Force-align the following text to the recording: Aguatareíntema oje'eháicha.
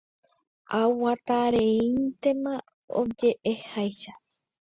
Aguatareíntema 0.79 2.53
oje'eháicha. 2.99 4.13